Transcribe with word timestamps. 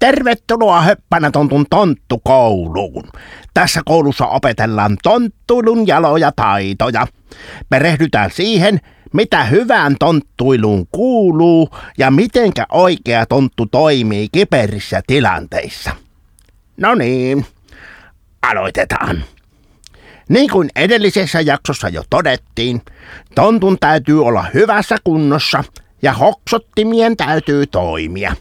Tervetuloa 0.00 0.80
Höppänätontun 0.80 1.66
tonttukouluun. 1.70 3.08
Tässä 3.54 3.80
koulussa 3.84 4.26
opetellaan 4.26 4.96
tonttuilun 5.02 5.86
jaloja 5.86 6.32
taitoja. 6.36 7.06
Perehdytään 7.68 8.30
siihen, 8.30 8.80
mitä 9.12 9.44
hyvään 9.44 9.96
tonttuiluun 9.98 10.86
kuuluu 10.92 11.70
ja 11.98 12.10
mitenkä 12.10 12.66
oikea 12.72 13.26
tonttu 13.26 13.66
toimii 13.66 14.28
kiperissä 14.32 15.02
tilanteissa. 15.06 15.90
No 16.76 16.94
niin, 16.94 17.46
aloitetaan. 18.42 19.24
Niin 20.28 20.50
kuin 20.50 20.70
edellisessä 20.76 21.40
jaksossa 21.40 21.88
jo 21.88 22.02
todettiin, 22.10 22.82
tontun 23.34 23.76
täytyy 23.80 24.24
olla 24.26 24.44
hyvässä 24.54 24.96
kunnossa 25.04 25.64
ja 26.02 26.12
hoksottimien 26.12 27.16
täytyy 27.16 27.66
toimia. 27.66 28.34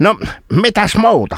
No, 0.00 0.16
mitäs 0.52 0.96
muuta? 0.96 1.36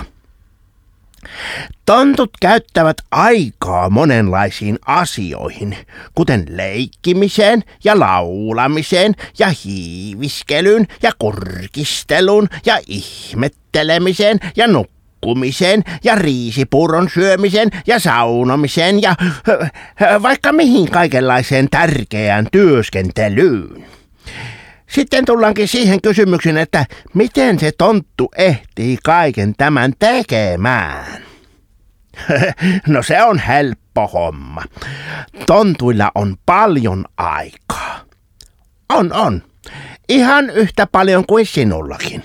Tontut 1.87 2.31
käyttävät 2.41 2.97
aikaa 3.11 3.91
monenlaisiin 3.91 4.79
asioihin, 4.87 5.77
kuten 6.15 6.45
leikkimiseen 6.49 7.63
ja 7.85 8.01
laulamiseen 8.01 9.15
ja 9.39 9.49
hiiviskelyyn 9.65 10.87
ja 11.03 11.13
kurkisteluun 11.19 12.49
ja 12.67 12.79
ihmettelemiseen 12.87 14.39
ja 14.57 14.67
nukkumiseen 14.69 15.85
ja 16.05 16.15
riisipuron 16.15 17.11
syömiseen 17.15 17.71
ja 17.87 17.99
saunomiseen 17.99 19.03
ja 19.03 19.15
vaikka 20.23 20.53
mihin 20.53 20.91
kaikenlaiseen 20.91 21.69
tärkeään 21.71 22.47
työskentelyyn. 22.53 23.87
Sitten 24.93 25.25
tullaankin 25.25 25.69
siihen 25.69 26.03
kysymykseen, 26.03 26.57
että 26.57 26.87
miten 27.15 27.59
se 27.59 27.73
tonttu 27.79 28.29
ehtii 28.37 28.99
kaiken 29.05 29.55
tämän 29.57 29.93
tekemään. 29.99 31.23
no 32.89 33.03
se 33.03 33.23
on 33.23 33.39
helppo 33.39 34.07
homma. 34.07 34.63
Tontuilla 35.47 36.11
on 36.15 36.37
paljon 36.47 37.05
aikaa. 37.17 38.01
On, 38.89 39.13
on. 39.13 39.43
Ihan 40.09 40.51
yhtä 40.51 40.87
paljon 40.87 41.27
kuin 41.27 41.47
sinullakin. 41.47 42.25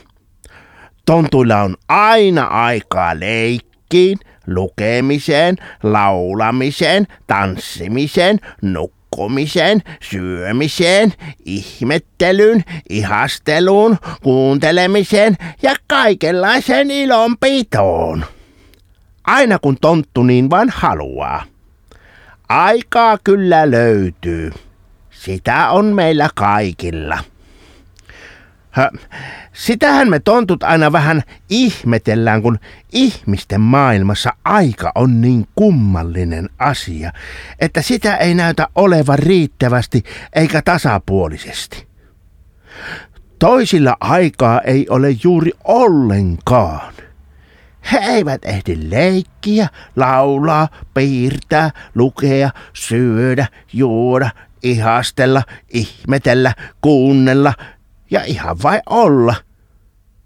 Tontuilla 1.06 1.62
on 1.62 1.76
aina 1.88 2.44
aikaa 2.44 3.20
leikkiin, 3.20 4.18
lukemiseen, 4.48 5.56
laulamiseen, 5.84 7.08
tanssimiseen, 7.28 8.40
nukkumiseen 8.62 8.97
nukkumiseen, 9.18 9.82
syömiseen, 10.02 11.14
ihmettelyyn, 11.46 12.64
ihasteluun, 12.90 13.98
kuuntelemiseen 14.24 15.36
ja 15.62 15.76
kaikenlaiseen 15.88 16.92
ilonpitoon. 16.92 18.26
Aina 19.24 19.60
kun 19.60 19.78
tonttu 19.82 20.24
niin 20.24 20.50
vain 20.50 20.70
haluaa. 20.70 21.44
Aikaa 22.50 23.18
kyllä 23.24 23.72
löytyy. 23.72 24.52
Sitä 25.10 25.70
on 25.70 25.86
meillä 25.86 26.30
kaikilla. 26.36 27.18
Sitähän 29.54 30.10
me 30.10 30.20
tontut 30.20 30.64
aina 30.64 30.92
vähän 30.92 31.22
ihmetellään, 31.50 32.42
kun 32.42 32.60
ihmisten 32.92 33.62
maailmassa 33.62 34.34
aika 34.44 34.92
on 34.96 35.22
niin 35.22 35.48
kummallinen 35.56 36.50
asia, 36.60 37.12
että 37.60 37.82
sitä 37.82 38.16
ei 38.16 38.36
näytä 38.36 38.68
olevan 38.76 39.20
riittävästi 39.20 40.04
eikä 40.36 40.62
tasapuolisesti. 40.62 41.88
Toisilla 43.40 43.98
aikaa 44.00 44.62
ei 44.62 44.86
ole 44.90 45.08
juuri 45.24 45.52
ollenkaan. 45.64 46.94
He 47.92 47.98
eivät 47.98 48.46
ehdi 48.46 48.78
leikkiä, 48.90 49.68
laulaa, 49.96 50.68
piirtää, 50.94 51.72
lukea, 51.96 52.50
syödä, 52.74 53.48
juoda, 53.74 54.30
ihastella, 54.64 55.44
ihmetellä, 55.70 56.54
kuunnella, 56.82 57.54
ja 58.12 58.24
ihan 58.24 58.58
vai 58.64 58.82
olla, 58.90 59.36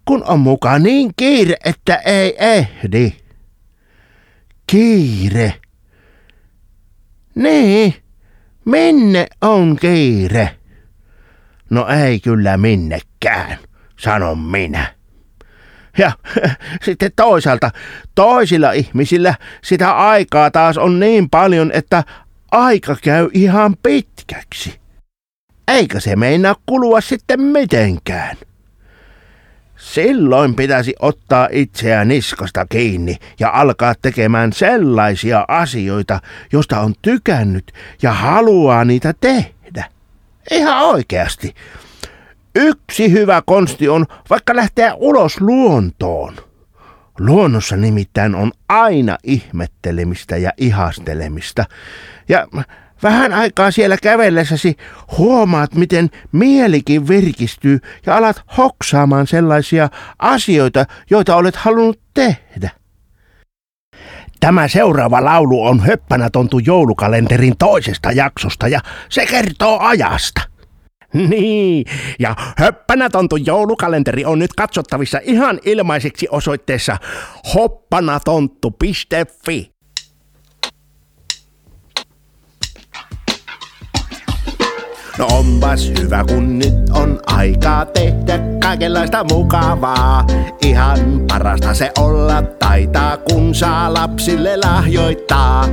kun 0.05 0.23
on 0.27 0.39
mukaan 0.39 0.83
niin 0.83 1.11
kiire, 1.17 1.55
että 1.65 1.95
ei 1.95 2.35
ehdi. 2.39 3.13
Kiire. 4.67 5.53
Niin, 7.35 7.95
minne 8.65 9.27
on 9.41 9.77
kiire? 9.81 10.57
No 11.69 11.87
ei 11.87 12.19
kyllä 12.19 12.57
minnekään, 12.57 13.57
sanon 13.99 14.37
minä. 14.37 14.93
Ja 15.97 16.11
sitten 16.85 17.11
toisaalta 17.15 17.71
toisilla 18.15 18.71
ihmisillä 18.71 19.35
sitä 19.63 19.97
aikaa 19.97 20.51
taas 20.51 20.77
on 20.77 20.99
niin 20.99 21.29
paljon, 21.29 21.71
että 21.73 22.03
aika 22.51 22.95
käy 23.03 23.29
ihan 23.33 23.75
pitkäksi 23.83 24.80
eikä 25.71 25.99
se 25.99 26.15
meinaa 26.15 26.55
kulua 26.65 27.01
sitten 27.01 27.41
mitenkään. 27.41 28.37
Silloin 29.77 30.55
pitäisi 30.55 30.93
ottaa 30.99 31.47
itseään 31.51 32.07
niskasta 32.07 32.65
kiinni 32.69 33.17
ja 33.39 33.49
alkaa 33.49 33.93
tekemään 34.01 34.53
sellaisia 34.53 35.45
asioita, 35.47 36.19
joista 36.51 36.79
on 36.79 36.93
tykännyt 37.01 37.71
ja 38.01 38.13
haluaa 38.13 38.85
niitä 38.85 39.13
tehdä. 39.21 39.85
Ihan 40.51 40.81
oikeasti. 40.83 41.55
Yksi 42.55 43.11
hyvä 43.11 43.41
konsti 43.45 43.89
on 43.89 44.05
vaikka 44.29 44.55
lähteä 44.55 44.93
ulos 44.93 45.41
luontoon. 45.41 46.35
Luonnossa 47.19 47.77
nimittäin 47.77 48.35
on 48.35 48.51
aina 48.69 49.17
ihmettelemistä 49.23 50.37
ja 50.37 50.51
ihastelemista. 50.57 51.65
Ja 52.29 52.47
Vähän 53.03 53.33
aikaa 53.33 53.71
siellä 53.71 53.97
kävellessäsi 53.97 54.77
huomaat, 55.17 55.75
miten 55.75 56.09
mielikin 56.31 57.07
virkistyy 57.07 57.79
ja 58.05 58.17
alat 58.17 58.41
hoksaamaan 58.57 59.27
sellaisia 59.27 59.89
asioita, 60.19 60.85
joita 61.09 61.35
olet 61.35 61.55
halunnut 61.55 61.99
tehdä. 62.13 62.69
Tämä 64.39 64.67
seuraava 64.67 65.25
laulu 65.25 65.65
on 65.65 65.79
Höppänätontu 65.79 66.59
joulukalenterin 66.59 67.57
toisesta 67.57 68.11
jaksosta 68.11 68.67
ja 68.67 68.79
se 69.09 69.25
kertoo 69.25 69.79
ajasta. 69.79 70.41
Niin, 71.13 71.85
ja 72.19 72.35
Höppänätontu 72.57 73.35
joulukalenteri 73.35 74.25
on 74.25 74.39
nyt 74.39 74.53
katsottavissa 74.53 75.19
ihan 75.23 75.59
ilmaiseksi 75.65 76.27
osoitteessa 76.31 76.97
hoppanatontu.fi. 77.53 79.71
No 85.17 85.27
onpas 85.27 85.91
hyvä, 85.99 86.23
kun 86.27 86.59
nyt 86.59 86.89
on 86.93 87.19
aikaa 87.25 87.85
tehdä 87.85 88.39
kaikenlaista 88.61 89.23
mukavaa. 89.23 90.25
Ihan 90.61 90.99
parasta 91.27 91.73
se 91.73 91.91
olla 91.99 92.41
taitaa, 92.41 93.17
kun 93.17 93.55
saa 93.55 93.93
lapsille 93.93 94.57
lahjoittaa. 94.57 95.67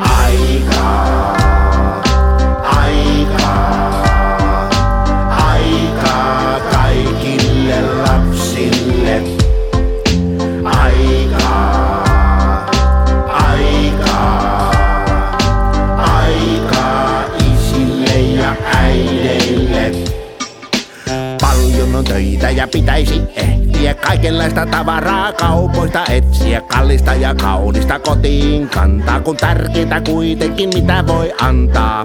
Aikaa. 0.00 0.09
Töitä 22.02 22.50
ja 22.50 22.68
pitäisi 22.68 23.22
ehtiä 23.36 23.94
kaikenlaista 23.94 24.66
tavaraa 24.66 25.32
kaupoista 25.32 26.04
etsiä. 26.10 26.60
Kallista 26.60 27.14
ja 27.14 27.34
kaunista 27.34 27.98
kotiin 27.98 28.68
kantaa, 28.68 29.20
kun 29.20 29.36
tärkeintä 29.36 30.00
kuitenkin 30.00 30.70
mitä 30.74 31.04
voi 31.06 31.32
antaa. 31.40 32.04